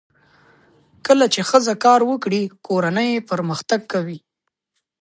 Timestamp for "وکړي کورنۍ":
2.09-3.11